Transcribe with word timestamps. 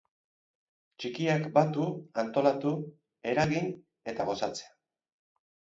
Txikiak 1.03 1.45
batu, 1.59 1.85
antolatu, 2.23 2.75
eragin 3.35 3.73
eta 4.15 4.31
gozatzea. 4.33 4.77